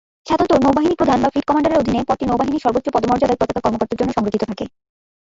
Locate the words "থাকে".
4.49-4.65